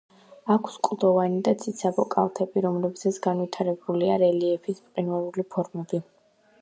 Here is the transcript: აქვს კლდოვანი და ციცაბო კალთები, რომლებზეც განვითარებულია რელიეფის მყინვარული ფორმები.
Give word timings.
აქვს 0.53 0.77
კლდოვანი 0.87 1.41
და 1.47 1.53
ციცაბო 1.63 2.05
კალთები, 2.15 2.63
რომლებზეც 2.67 3.19
განვითარებულია 3.29 4.17
რელიეფის 4.25 4.83
მყინვარული 4.87 5.47
ფორმები. 5.57 6.03